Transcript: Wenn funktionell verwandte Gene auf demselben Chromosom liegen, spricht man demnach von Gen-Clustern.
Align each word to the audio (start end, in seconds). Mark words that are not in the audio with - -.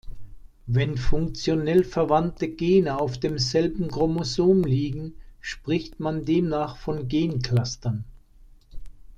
Wenn 0.65 0.97
funktionell 0.97 1.83
verwandte 1.83 2.47
Gene 2.47 2.99
auf 2.99 3.19
demselben 3.19 3.87
Chromosom 3.87 4.63
liegen, 4.63 5.13
spricht 5.41 5.99
man 5.99 6.25
demnach 6.25 6.75
von 6.77 7.07
Gen-Clustern. 7.07 8.03